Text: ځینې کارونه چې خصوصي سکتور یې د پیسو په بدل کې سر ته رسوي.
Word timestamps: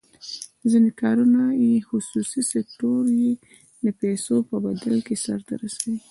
ځینې 0.71 0.91
کارونه 1.01 1.41
چې 1.59 1.85
خصوصي 1.89 2.41
سکتور 2.53 3.03
یې 3.21 3.31
د 3.83 3.87
پیسو 4.01 4.35
په 4.49 4.55
بدل 4.65 4.95
کې 5.07 5.15
سر 5.25 5.39
ته 5.47 5.53
رسوي. 5.63 5.97